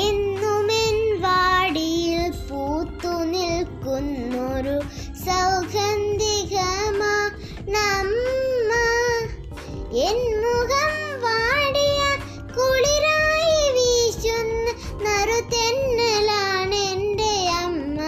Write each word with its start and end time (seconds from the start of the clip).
എന്നുമെൻ 0.00 1.20
വാടിയിൽ 1.20 2.32
പൂത്തു 2.48 3.24
നിൽക്കുന്നൊരു 3.24 4.76
സൗഗന്ധികമാ 5.26 7.14
എൻ 10.04 10.18
മുഖം 10.42 10.92
വാടിയ 11.22 12.00
കുളിരായി 12.56 13.60
വീശുന്ന 13.76 14.66
നറുതെന്നലാണ് 15.04 16.76
എന്റെ 16.86 17.34
അമ്മ. 17.58 17.98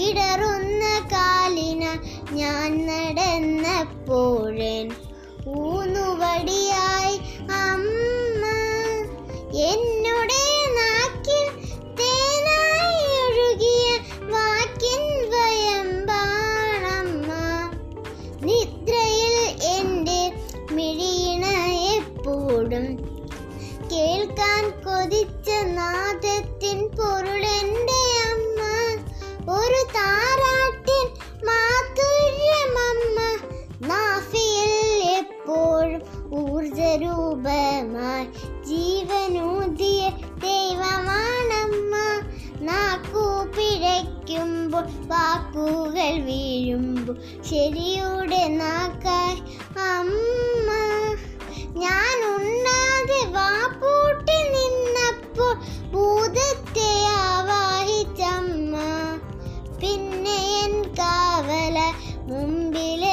ഇടറുന്ന 0.00 0.82
കാലിന 1.12 1.82
ഞാൻ 2.32 2.86
നടന്നപ്പോഴൻ 2.86 4.88
ഊന്നുവടിയായി 5.58 6.69
എപ്പോഴും 22.30 22.96
കേൾക്കാൻ 23.92 24.70
കൊതിച്ച 24.70 25.50
നാദത്തിൻ 25.50 26.88
പൊരുൾ 26.88 27.10
പൊരുളെന്റെ 27.10 28.02
അമ്മ. 28.32 28.60
ഒരു 29.52 29.86
താരാട്ടിൻ 29.92 31.08
മാധുര്യമമ്മ. 31.46 33.18
നാഫിയിൽ 33.88 35.02
എപ്പോഴും 35.18 36.02
ഊർജരൂപമായി 36.34 38.26
ജീവനൂതിയ 38.64 40.10
ദൈവമാണമ്മ. 40.42 41.94
നാക്കു 42.60 43.48
പിഴയ്ക്കുമ്പോൾ 43.56 44.82
വാക്കുകൾ 44.82 46.22
വീഴുമ്പോൾ 46.22 47.16
ശരിയുടെ 47.42 48.48
നാക്കായി 48.48 49.40
പിന്നെ 59.80 60.36
എൻ 60.62 60.74
കാവല 60.98 61.78
മുമ്പിലെ 62.28 63.09